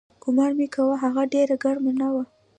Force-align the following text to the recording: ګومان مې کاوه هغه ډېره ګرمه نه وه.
ګومان 0.23 0.51
مې 0.57 0.67
کاوه 0.73 0.95
هغه 1.03 1.23
ډېره 1.33 1.55
ګرمه 1.63 1.91
نه 2.01 2.07
وه. 2.13 2.23